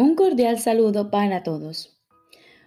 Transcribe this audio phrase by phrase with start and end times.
[0.00, 2.00] Un cordial saludo para todos.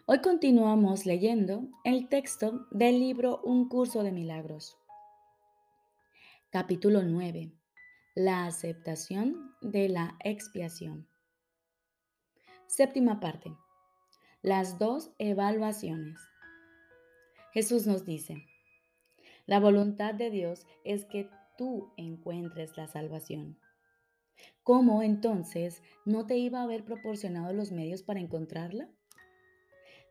[0.05, 4.77] Hoy continuamos leyendo el texto del libro Un curso de milagros.
[6.49, 7.53] Capítulo 9.
[8.15, 11.07] La aceptación de la expiación.
[12.67, 13.55] Séptima parte.
[14.41, 16.19] Las dos evaluaciones.
[17.53, 18.43] Jesús nos dice,
[19.45, 23.57] la voluntad de Dios es que tú encuentres la salvación.
[24.63, 28.89] ¿Cómo entonces no te iba a haber proporcionado los medios para encontrarla?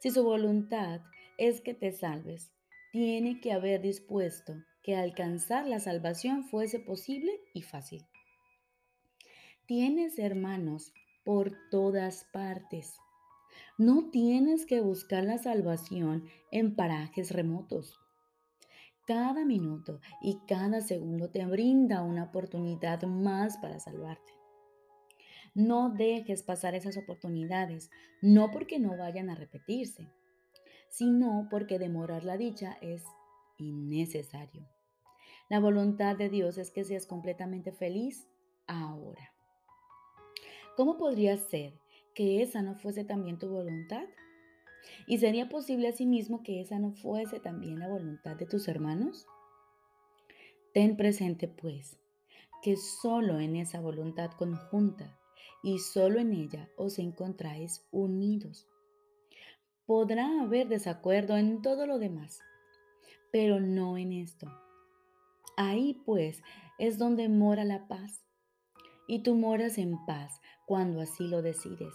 [0.01, 1.03] Si su voluntad
[1.39, 2.53] es que te salves,
[2.91, 8.05] tiene que haber dispuesto que alcanzar la salvación fuese posible y fácil.
[9.67, 10.93] Tienes hermanos
[11.25, 12.97] por todas partes.
[13.79, 18.01] No tienes que buscar la salvación en parajes remotos.
[19.07, 24.40] Cada minuto y cada segundo te brinda una oportunidad más para salvarte.
[25.61, 27.91] No dejes pasar esas oportunidades,
[28.23, 30.09] no porque no vayan a repetirse,
[30.89, 33.05] sino porque demorar la dicha es
[33.59, 34.67] innecesario.
[35.51, 38.27] La voluntad de Dios es que seas completamente feliz
[38.67, 39.35] ahora.
[40.79, 41.75] ¿Cómo podría ser
[42.15, 44.07] que esa no fuese también tu voluntad?
[45.07, 49.27] ¿Y sería posible asimismo que esa no fuese también la voluntad de tus hermanos?
[50.73, 51.99] Ten presente, pues,
[52.63, 55.20] que solo en esa voluntad conjunta
[55.63, 58.67] y solo en ella os encontráis unidos.
[59.87, 62.41] Podrá haber desacuerdo en todo lo demás,
[63.33, 64.47] pero no en esto.
[65.57, 66.43] Ahí pues
[66.79, 68.25] es donde mora la paz.
[69.07, 71.93] Y tú moras en paz cuando así lo decides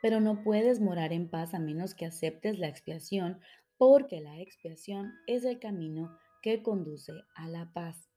[0.00, 3.40] pero no puedes morar en paz a menos que aceptes la expiación,
[3.76, 8.08] porque la expiación es el camino que conduce a la paz.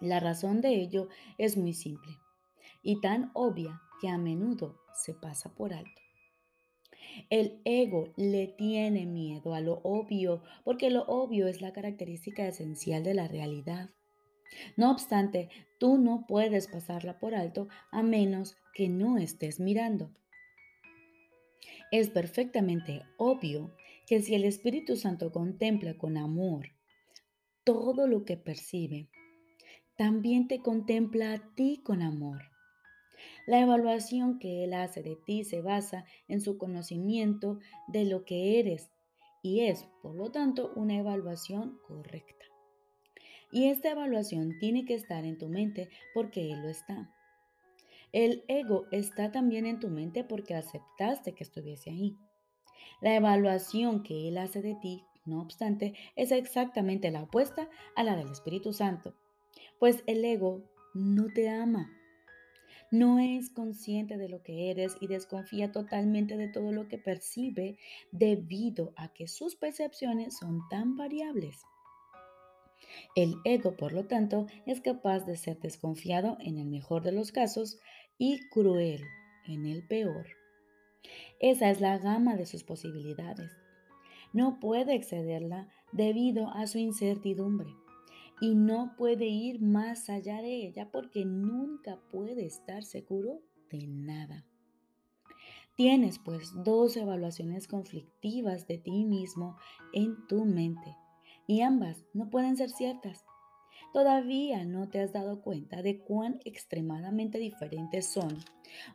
[0.00, 2.18] La razón de ello es muy simple
[2.88, 6.00] y tan obvia que a menudo se pasa por alto.
[7.28, 13.04] El ego le tiene miedo a lo obvio porque lo obvio es la característica esencial
[13.04, 13.90] de la realidad.
[14.78, 20.10] No obstante, tú no puedes pasarla por alto a menos que no estés mirando.
[21.92, 26.70] Es perfectamente obvio que si el Espíritu Santo contempla con amor
[27.64, 29.10] todo lo que percibe,
[29.98, 32.44] también te contempla a ti con amor.
[33.48, 38.60] La evaluación que Él hace de ti se basa en su conocimiento de lo que
[38.60, 38.90] eres
[39.42, 42.44] y es, por lo tanto, una evaluación correcta.
[43.50, 47.10] Y esta evaluación tiene que estar en tu mente porque Él lo está.
[48.12, 52.18] El ego está también en tu mente porque aceptaste que estuviese ahí.
[53.00, 58.14] La evaluación que Él hace de ti, no obstante, es exactamente la opuesta a la
[58.14, 59.14] del Espíritu Santo,
[59.78, 61.97] pues el ego no te ama.
[62.90, 67.76] No es consciente de lo que eres y desconfía totalmente de todo lo que percibe
[68.12, 71.60] debido a que sus percepciones son tan variables.
[73.14, 77.30] El ego, por lo tanto, es capaz de ser desconfiado en el mejor de los
[77.30, 77.78] casos
[78.16, 79.02] y cruel
[79.46, 80.26] en el peor.
[81.40, 83.50] Esa es la gama de sus posibilidades.
[84.32, 87.70] No puede excederla debido a su incertidumbre
[88.40, 94.44] y no puede ir más allá de ella porque nunca puede estar seguro de nada.
[95.76, 99.56] Tienes pues dos evaluaciones conflictivas de ti mismo
[99.92, 100.96] en tu mente
[101.46, 103.24] y ambas no pueden ser ciertas.
[103.92, 108.36] Todavía no te has dado cuenta de cuán extremadamente diferentes son,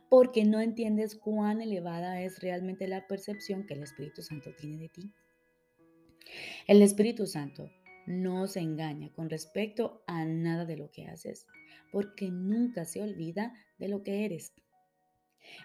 [0.08, 4.88] porque no entiendes cuán elevada es realmente la percepción que el Espíritu Santo tiene de
[4.88, 5.10] ti.
[6.66, 7.70] El Espíritu Santo
[8.06, 11.46] no se engaña con respecto a nada de lo que haces,
[11.92, 14.52] porque nunca se olvida de lo que eres.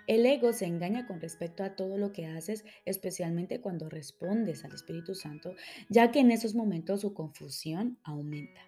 [0.08, 4.74] El ego se engaña con respecto a todo lo que haces, especialmente cuando respondes al
[4.74, 5.56] Espíritu Santo,
[5.90, 8.62] ya que en esos momentos su confusión aumenta.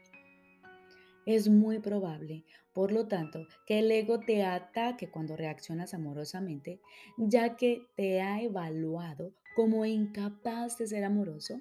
[1.25, 6.79] Es muy probable, por lo tanto, que el ego te ataque cuando reaccionas amorosamente,
[7.17, 11.59] ya que te ha evaluado como incapaz de ser amoroso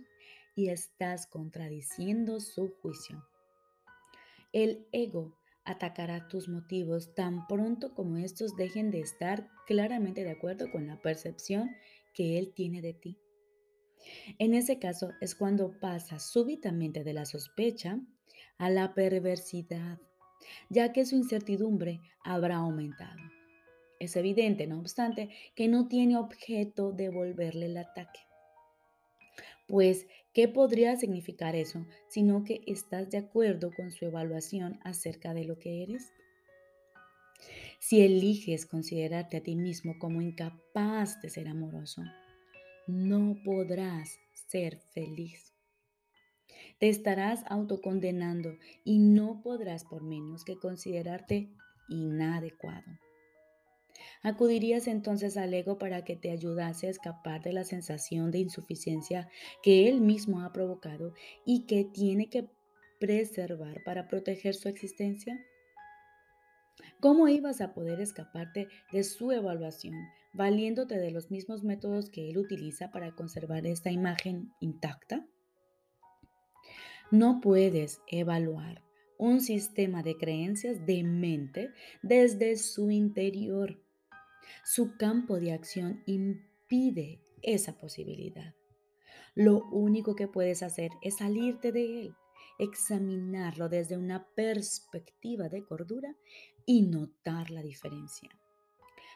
[0.55, 3.25] y estás contradiciendo su juicio.
[4.53, 10.71] El ego atacará tus motivos tan pronto como estos dejen de estar claramente de acuerdo
[10.71, 11.71] con la percepción
[12.15, 13.19] que él tiene de ti.
[14.39, 18.01] En ese caso es cuando pasa súbitamente de la sospecha
[18.59, 19.99] a la perversidad,
[20.69, 23.21] ya que su incertidumbre habrá aumentado.
[23.99, 28.21] Es evidente, no obstante, que no tiene objeto devolverle el ataque.
[29.71, 35.45] Pues, ¿qué podría significar eso sino que estás de acuerdo con su evaluación acerca de
[35.45, 36.13] lo que eres?
[37.79, 42.03] Si eliges considerarte a ti mismo como incapaz de ser amoroso,
[42.89, 44.19] no podrás
[44.49, 45.55] ser feliz.
[46.79, 51.49] Te estarás autocondenando y no podrás por menos que considerarte
[51.89, 52.91] inadecuado.
[54.23, 59.29] Acudirías entonces al ego para que te ayudase a escapar de la sensación de insuficiencia
[59.63, 61.15] que él mismo ha provocado
[61.47, 62.49] y que tiene que
[62.99, 65.41] preservar para proteger su existencia.
[67.01, 69.95] ¿Cómo ibas a poder escaparte de su evaluación
[70.35, 75.27] valiéndote de los mismos métodos que él utiliza para conservar esta imagen intacta?
[77.11, 78.83] No puedes evaluar
[79.19, 81.71] un sistema de creencias de mente
[82.03, 83.81] desde su interior.
[84.65, 88.55] Su campo de acción impide esa posibilidad.
[89.35, 92.15] Lo único que puedes hacer es salirte de él,
[92.59, 96.17] examinarlo desde una perspectiva de cordura
[96.67, 98.31] y notar la diferencia.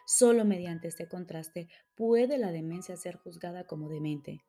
[0.07, 4.43] Solo mediante este contraste puede la demencia ser juzgada como demente.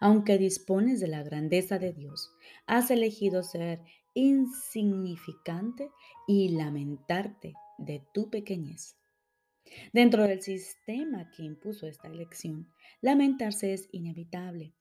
[0.00, 2.30] Aunque dispones de la grandeza de Dios,
[2.66, 3.80] has elegido ser
[4.14, 5.90] insignificante
[6.26, 8.96] y lamentarte de tu pequeñez.
[9.92, 12.68] Dentro del sistema que impuso esta elección,
[13.00, 14.74] lamentarse es inevitable.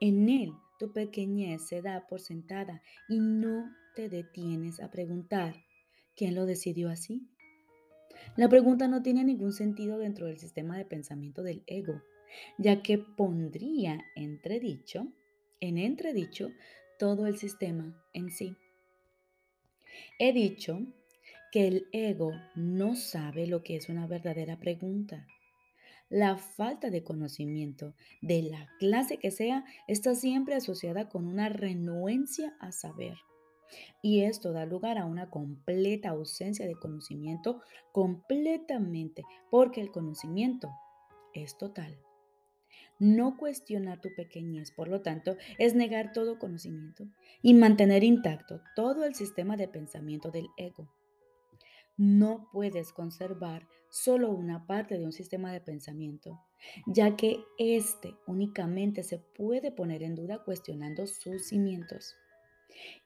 [0.00, 5.54] En él tu pequeñez se da por sentada y no te detienes a preguntar,
[6.16, 7.28] ¿quién lo decidió así?
[8.36, 12.02] La pregunta no tiene ningún sentido dentro del sistema de pensamiento del ego,
[12.58, 15.12] ya que pondría entredicho,
[15.60, 16.50] en entredicho
[16.98, 18.56] todo el sistema en sí.
[20.18, 20.80] He dicho
[21.50, 25.26] que el ego no sabe lo que es una verdadera pregunta.
[26.08, 32.56] La falta de conocimiento, de la clase que sea, está siempre asociada con una renuencia
[32.60, 33.16] a saber.
[34.02, 37.60] Y esto da lugar a una completa ausencia de conocimiento
[37.92, 40.68] completamente, porque el conocimiento
[41.32, 41.96] es total.
[42.98, 47.06] No cuestionar tu pequeñez, por lo tanto, es negar todo conocimiento
[47.40, 50.92] y mantener intacto todo el sistema de pensamiento del ego.
[52.02, 56.40] No puedes conservar solo una parte de un sistema de pensamiento,
[56.86, 62.16] ya que éste únicamente se puede poner en duda cuestionando sus cimientos.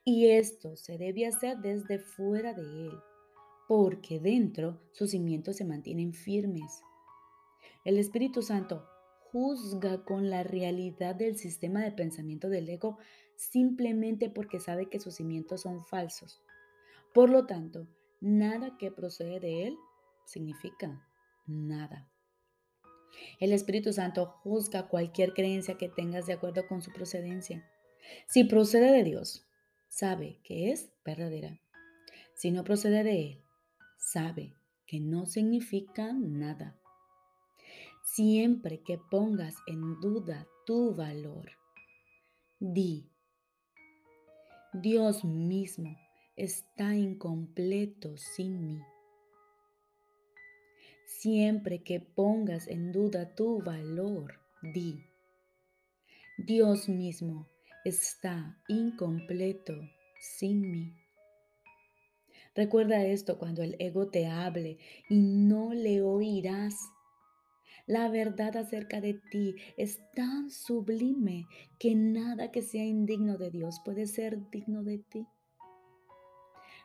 [0.04, 2.92] Y esto se debe hacer desde fuera de él,
[3.66, 6.80] porque dentro sus cimientos se mantienen firmes.
[7.84, 8.86] El Espíritu Santo
[9.32, 12.98] juzga con la realidad del sistema de pensamiento del ego
[13.34, 16.40] simplemente porque sabe que sus cimientos son falsos.
[17.12, 17.88] Por lo tanto,
[18.24, 19.78] nada que procede de él
[20.24, 21.06] significa
[21.46, 22.10] nada.
[23.38, 27.68] El Espíritu Santo juzga cualquier creencia que tengas de acuerdo con su procedencia.
[28.26, 29.46] Si procede de Dios,
[29.88, 31.60] sabe que es verdadera.
[32.34, 33.44] Si no procede de Él,
[33.98, 34.54] sabe
[34.86, 36.78] que no significa nada.
[38.04, 41.50] Siempre que pongas en duda tu valor,
[42.58, 43.10] di,
[44.72, 45.96] Dios mismo
[46.36, 48.82] está incompleto sin mí.
[51.06, 55.04] Siempre que pongas en duda tu valor, di,
[56.38, 57.48] Dios mismo
[57.84, 59.74] está incompleto
[60.18, 60.96] sin mí.
[62.54, 66.74] Recuerda esto cuando el ego te hable y no le oirás.
[67.86, 71.46] La verdad acerca de ti es tan sublime
[71.78, 75.26] que nada que sea indigno de Dios puede ser digno de ti.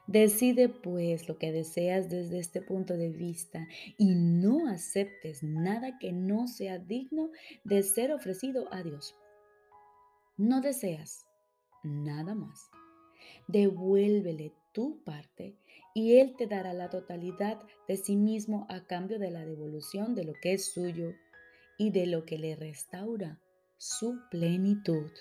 [0.09, 6.11] Decide pues lo que deseas desde este punto de vista y no aceptes nada que
[6.11, 7.29] no sea digno
[7.63, 9.15] de ser ofrecido a Dios.
[10.35, 11.27] No deseas
[11.83, 12.71] nada más.
[13.49, 15.55] Devuélvele tu parte
[15.93, 20.23] y Él te dará la totalidad de sí mismo a cambio de la devolución de
[20.23, 21.13] lo que es suyo
[21.77, 23.39] y de lo que le restaura
[23.77, 25.11] su plenitud.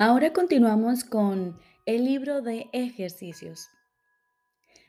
[0.00, 3.66] Ahora continuamos con el libro de ejercicios.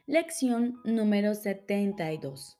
[0.05, 2.59] Lección número 72.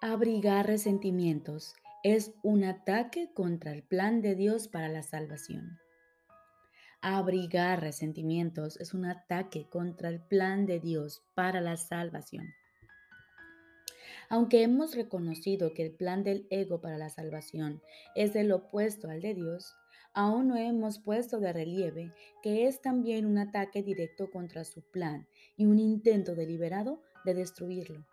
[0.00, 5.78] Abrigar resentimientos es un ataque contra el plan de Dios para la salvación.
[7.00, 12.48] Abrigar resentimientos es un ataque contra el plan de Dios para la salvación.
[14.28, 17.80] Aunque hemos reconocido que el plan del ego para la salvación
[18.16, 19.76] es el opuesto al de Dios,
[20.14, 25.26] aún no hemos puesto de relieve que es también un ataque directo contra su plan
[25.56, 28.06] y un intento deliberado de destruirlo.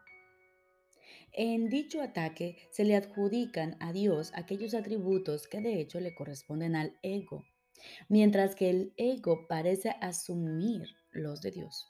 [1.34, 6.76] En dicho ataque se le adjudican a Dios aquellos atributos que de hecho le corresponden
[6.76, 7.46] al ego,
[8.10, 11.88] mientras que el ego parece asumir los de Dios.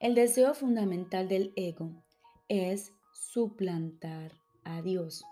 [0.00, 2.04] El deseo fundamental del ego
[2.48, 4.32] es suplantar
[4.64, 5.24] a Dios.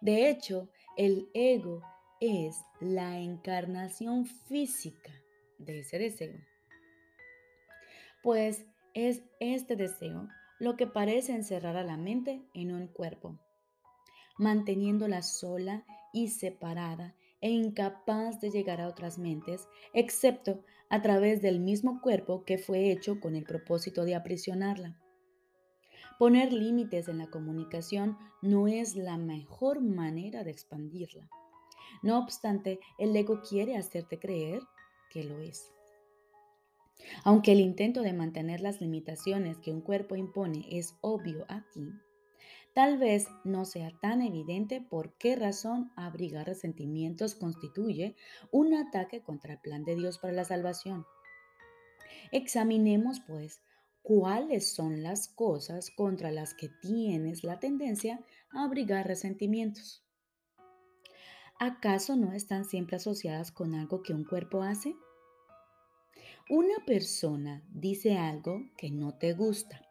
[0.00, 1.82] De hecho, el ego
[2.20, 5.12] es la encarnación física
[5.58, 6.36] de ese deseo.
[8.22, 13.38] Pues es este deseo lo que parece encerrar a la mente en un cuerpo,
[14.38, 21.60] manteniéndola sola y separada e incapaz de llegar a otras mentes, excepto a través del
[21.60, 24.98] mismo cuerpo que fue hecho con el propósito de aprisionarla.
[26.18, 31.28] Poner límites en la comunicación no es la mejor manera de expandirla.
[32.02, 34.62] No obstante, el ego quiere hacerte creer
[35.10, 35.72] que lo es.
[37.24, 41.92] Aunque el intento de mantener las limitaciones que un cuerpo impone es obvio aquí,
[42.72, 48.16] tal vez no sea tan evidente por qué razón abrigar resentimientos constituye
[48.50, 51.04] un ataque contra el plan de Dios para la salvación.
[52.32, 53.60] Examinemos, pues,
[54.06, 58.20] cuáles son las cosas contra las que tienes la tendencia
[58.50, 60.04] a abrigar resentimientos.
[61.58, 64.94] ¿Acaso no están siempre asociadas con algo que un cuerpo hace?
[66.48, 69.82] una persona dice algo que no te gusta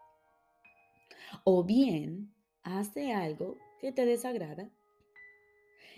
[1.43, 4.71] o bien hace algo que te desagrada,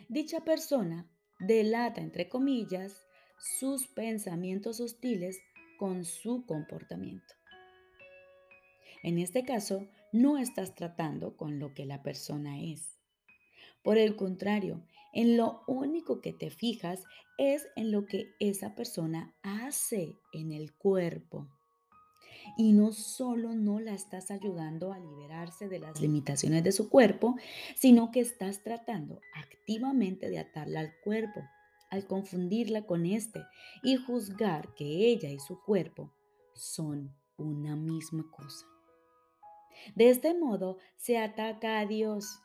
[0.10, 1.08] dicha persona
[1.40, 3.06] delata, entre comillas,
[3.60, 5.40] sus pensamientos hostiles
[5.78, 7.37] con su comportamiento.
[9.04, 12.98] En este caso, no estás tratando con lo que la persona es.
[13.84, 17.04] Por el contrario, en lo único que te fijas
[17.38, 21.48] es en lo que esa persona hace en el cuerpo.
[22.58, 27.36] Y no solo no la estás ayudando a liberarse de las limitaciones de su cuerpo,
[27.76, 31.42] sino que estás tratando activamente de atarla al cuerpo,
[31.90, 33.44] al confundirla con este
[33.84, 36.14] y juzgar que ella y su cuerpo
[36.54, 38.66] son una misma cosa.
[39.96, 42.40] De este modo se ataca a Dios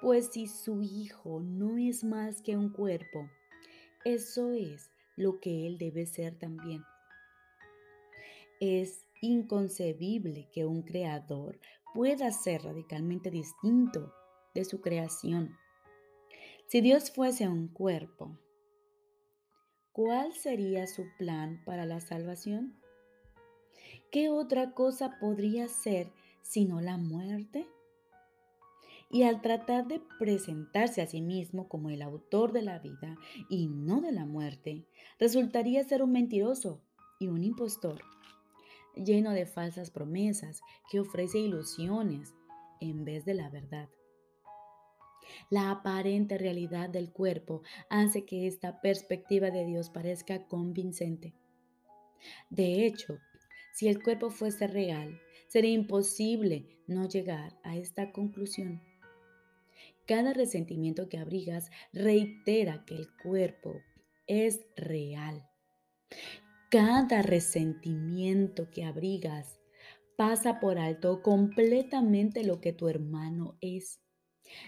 [0.00, 3.28] pues si su hijo no es más que un cuerpo,
[4.04, 6.82] eso es lo que él debe ser también.
[8.60, 11.58] Es inconcebible que un creador
[11.94, 14.12] pueda ser radicalmente distinto
[14.54, 15.56] de su creación.
[16.68, 18.38] Si Dios fuese un cuerpo,
[19.92, 22.80] ¿cuál sería su plan para la salvación?
[24.12, 26.12] ¿Qué otra cosa podría ser
[26.48, 27.68] sino la muerte?
[29.10, 33.16] y al tratar de presentarse a sí mismo como el autor de la vida
[33.48, 34.84] y no de la muerte,
[35.18, 36.82] resultaría ser un mentiroso
[37.18, 38.02] y un impostor,
[38.94, 42.34] lleno de falsas promesas que ofrece ilusiones
[42.80, 43.88] en vez de la verdad.
[45.50, 51.34] La aparente realidad del cuerpo hace que esta perspectiva de Dios parezca convincente.
[52.50, 53.18] De hecho,
[53.74, 58.82] si el cuerpo fuese real, sería imposible no llegar a esta conclusión.
[60.06, 63.82] Cada resentimiento que abrigas reitera que el cuerpo
[64.26, 65.46] es real.
[66.70, 69.58] Cada resentimiento que abrigas
[70.16, 74.00] pasa por alto completamente lo que tu hermano es.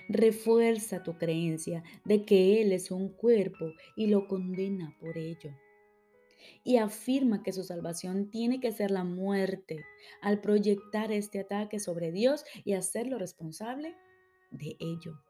[0.09, 5.51] Refuerza tu creencia de que él es un cuerpo y lo condena por ello.
[6.65, 9.85] Y afirma que su salvación tiene que ser la muerte
[10.23, 13.95] al proyectar este ataque sobre Dios y hacerlo responsable
[14.51, 15.21] de ello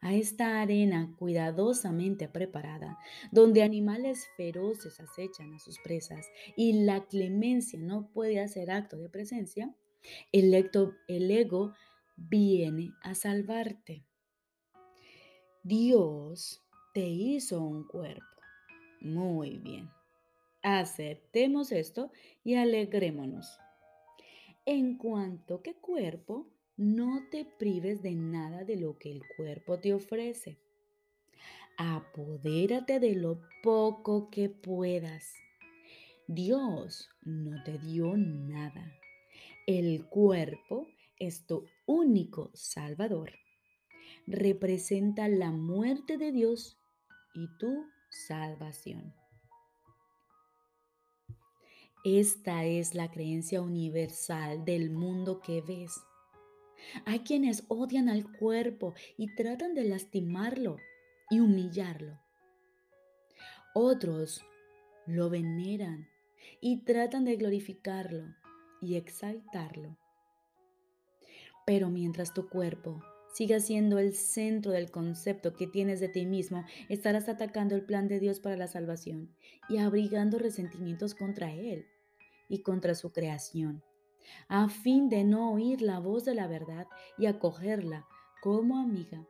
[0.00, 2.98] a esta arena cuidadosamente preparada,
[3.32, 6.26] donde animales feroces acechan a sus presas
[6.56, 9.74] y la clemencia no puede hacer acto de presencia,
[10.32, 10.54] el,
[11.08, 11.72] el ego
[12.16, 14.04] viene a salvarte.
[15.62, 16.62] Dios
[16.94, 18.24] te hizo un cuerpo.
[19.00, 19.90] Muy bien.
[20.62, 22.10] Aceptemos esto
[22.44, 23.58] y alegrémonos.
[24.66, 29.92] En cuanto que cuerpo, no te prives de nada de lo que el cuerpo te
[29.94, 30.58] ofrece.
[31.76, 35.34] Apodérate de lo poco que puedas.
[36.26, 38.92] Dios no te dio nada.
[39.66, 40.88] El cuerpo
[41.18, 43.32] es tu único salvador.
[44.26, 46.78] Representa la muerte de Dios
[47.34, 49.14] y tu salvación.
[52.04, 56.00] Esta es la creencia universal del mundo que ves
[57.04, 60.78] hay quienes odian al cuerpo y tratan de lastimarlo
[61.30, 62.18] y humillarlo.
[63.74, 64.44] Otros
[65.06, 66.08] lo veneran
[66.60, 68.24] y tratan de glorificarlo
[68.80, 69.96] y exaltarlo.
[71.66, 76.64] Pero mientras tu cuerpo siga siendo el centro del concepto que tienes de ti mismo,
[76.88, 79.34] estarás atacando el plan de Dios para la salvación
[79.68, 81.86] y abrigando resentimientos contra Él
[82.48, 83.82] y contra su creación,
[84.48, 88.06] a fin de no oír la voz de la verdad y acogerla
[88.40, 89.26] como amiga.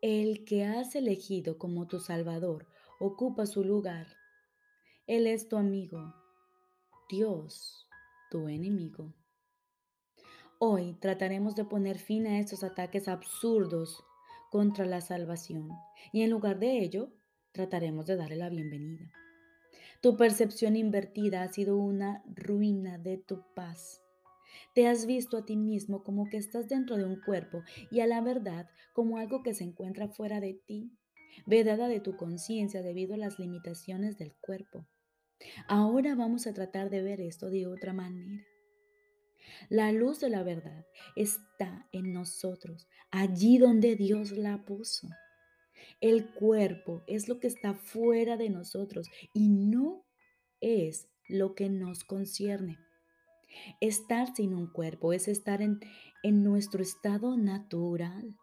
[0.00, 2.66] El que has elegido como tu Salvador
[3.00, 4.06] ocupa su lugar.
[5.06, 6.14] Él es tu amigo,
[7.08, 7.88] Dios,
[8.30, 9.14] tu enemigo.
[10.60, 14.04] Hoy trataremos de poner fin a estos ataques absurdos
[14.50, 15.68] contra la salvación
[16.12, 17.12] y en lugar de ello
[17.52, 19.10] trataremos de darle la bienvenida.
[20.00, 24.00] Tu percepción invertida ha sido una ruina de tu paz.
[24.74, 28.06] Te has visto a ti mismo como que estás dentro de un cuerpo y a
[28.06, 30.92] la verdad como algo que se encuentra fuera de ti,
[31.46, 34.86] vedada de tu conciencia debido a las limitaciones del cuerpo.
[35.66, 38.44] Ahora vamos a tratar de ver esto de otra manera.
[39.68, 40.86] La luz de la verdad
[41.16, 45.08] está en nosotros, allí donde Dios la puso.
[46.00, 50.04] El cuerpo es lo que está fuera de nosotros y no
[50.60, 52.78] es lo que nos concierne.
[53.80, 55.80] Estar sin un cuerpo es estar en,
[56.22, 58.36] nuestro estado natural.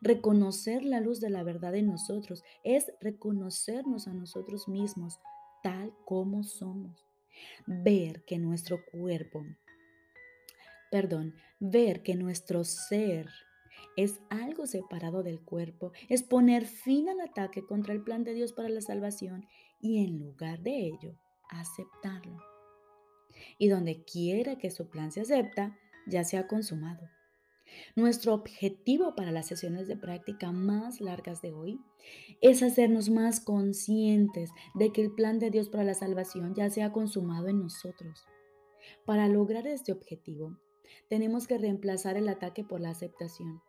[0.00, 5.18] Reconocer la luz de la verdad en nosotros es reconocernos a nosotros mismos
[5.62, 7.06] tal como somos.
[7.66, 9.44] Ver que nuestro cuerpo
[10.90, 13.28] perdón, ver que nuestro ser
[13.96, 18.52] es algo separado del cuerpo, es poner fin al ataque contra el plan de Dios
[18.52, 19.46] para la salvación
[19.80, 21.16] y en lugar de ello,
[21.48, 22.36] aceptarlo.
[23.58, 25.76] Y donde quiera que su plan se acepta,
[26.06, 27.08] ya se ha consumado.
[27.96, 31.80] Nuestro objetivo para las sesiones de práctica más largas de hoy
[32.40, 36.82] es hacernos más conscientes de que el plan de Dios para la salvación ya se
[36.82, 38.26] ha consumado en nosotros.
[39.04, 40.56] Para lograr este objetivo,
[41.08, 43.60] tenemos que reemplazar el ataque por la aceptación.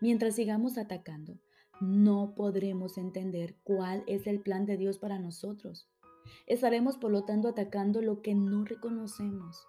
[0.00, 1.38] Mientras sigamos atacando,
[1.80, 5.88] no podremos entender cuál es el plan de Dios para nosotros.
[6.46, 9.66] Estaremos por lo tanto atacando lo que no reconocemos.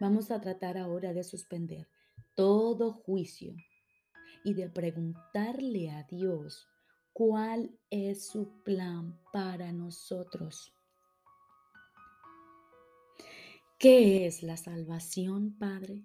[0.00, 1.88] Vamos a tratar ahora de suspender
[2.34, 3.54] todo juicio
[4.44, 6.68] y de preguntarle a Dios
[7.12, 10.72] cuál es su plan para nosotros.
[13.82, 16.04] ¿Qué es la salvación, Padre?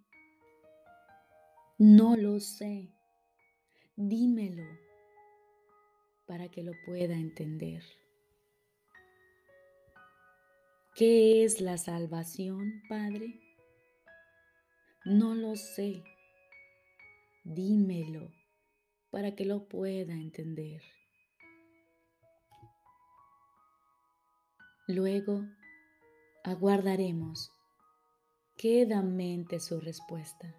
[1.78, 2.90] No lo sé.
[3.96, 4.66] Dímelo
[6.26, 7.84] para que lo pueda entender.
[10.96, 13.40] ¿Qué es la salvación, Padre?
[15.06, 16.04] No lo sé.
[17.44, 18.32] Dímelo
[19.12, 20.82] para que lo pueda entender.
[24.88, 25.44] Luego
[26.44, 27.52] aguardaremos
[28.58, 30.56] Queda mente su respuesta.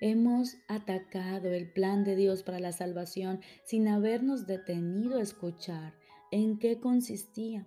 [0.00, 5.94] Hemos atacado el plan de Dios para la salvación sin habernos detenido a escuchar
[6.30, 7.66] en qué consistía.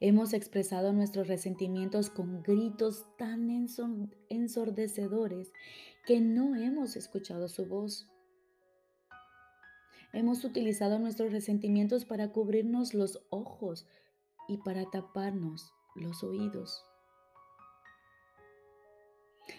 [0.00, 3.50] Hemos expresado nuestros resentimientos con gritos tan
[4.30, 5.52] ensordecedores
[6.06, 8.08] que no hemos escuchado su voz.
[10.16, 13.86] Hemos utilizado nuestros resentimientos para cubrirnos los ojos
[14.48, 16.86] y para taparnos los oídos.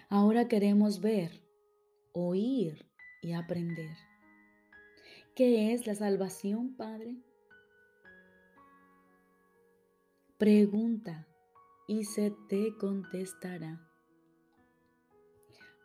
[0.10, 1.43] Ahora queremos ver,
[2.12, 2.89] oír
[3.22, 3.96] y aprender.
[5.36, 7.17] ¿Qué es la salvación, Padre?
[10.39, 11.28] Pregunta
[11.88, 13.88] y se te contestará.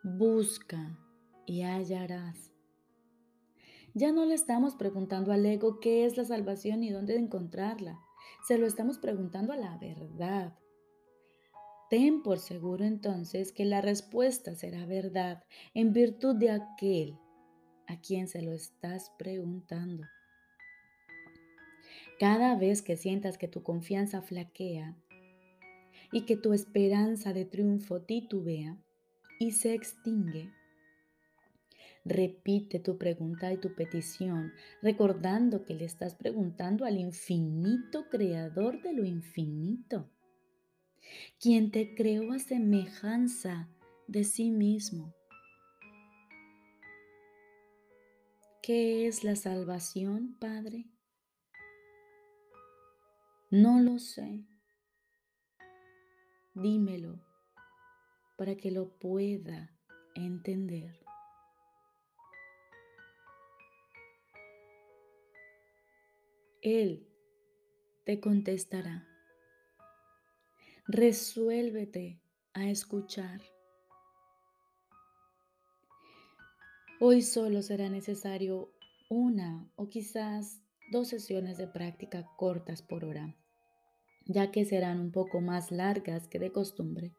[0.02, 0.98] Busca
[1.44, 2.51] y hallarás.
[3.94, 8.00] Ya no le estamos preguntando al ego qué es la salvación y dónde encontrarla.
[8.46, 10.58] Se lo estamos preguntando a la verdad.
[11.90, 17.18] Ten por seguro entonces que la respuesta será verdad en virtud de aquel
[17.86, 20.04] a quien se lo estás preguntando.
[22.18, 24.96] Cada vez que sientas que tu confianza flaquea
[26.12, 28.78] y que tu esperanza de triunfo titubea
[29.38, 30.50] y se extingue,
[32.04, 38.92] Repite tu pregunta y tu petición, recordando que le estás preguntando al infinito creador de
[38.92, 40.10] lo infinito,
[41.38, 43.68] quien te creó a semejanza
[44.08, 45.14] de sí mismo.
[48.62, 50.86] ¿Qué es la salvación, Padre?
[53.50, 54.44] No lo sé.
[56.54, 57.20] Dímelo
[58.36, 59.70] para que lo pueda
[60.14, 61.01] entender.
[66.62, 67.08] Él
[68.04, 69.04] te contestará.
[70.86, 72.22] Resuélvete
[72.54, 73.40] a escuchar.
[77.00, 78.72] Hoy solo será necesario
[79.08, 83.34] una o quizás dos sesiones de práctica cortas por hora,
[84.26, 87.12] ya que serán un poco más largas que de costumbre.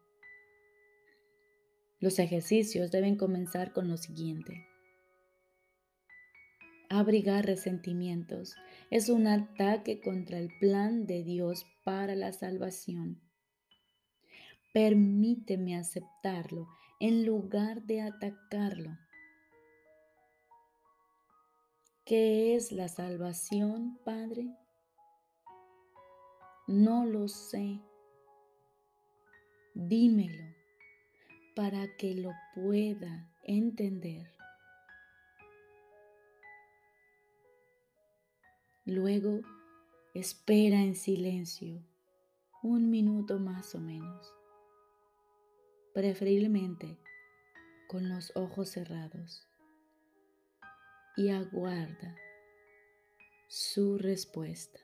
[2.00, 4.66] Los ejercicios deben comenzar con lo siguiente.
[6.90, 8.56] Abrigar resentimientos
[8.94, 13.20] es un ataque contra el plan de Dios para la salvación.
[14.72, 16.68] Permíteme aceptarlo
[17.00, 18.92] en lugar de atacarlo.
[22.06, 24.56] ¿Qué es la salvación, Padre?
[26.68, 27.80] No lo sé.
[29.74, 30.54] Dímelo
[31.56, 34.43] para que lo pueda entender.
[38.96, 39.42] Luego,
[40.14, 41.84] espera en silencio
[42.62, 44.32] un minuto más o menos
[45.96, 47.00] preferiblemente
[47.88, 49.48] con los ojos cerrados,
[51.18, 52.16] y aguarda
[53.48, 54.80] su respuesta.